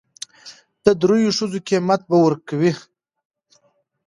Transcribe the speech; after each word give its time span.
د 0.83 0.85
درېو 1.01 1.29
ښځو 1.37 1.59
قيمت 1.69 2.01
به 2.09 2.15
ور 2.21 2.33
کوي. 2.47 2.71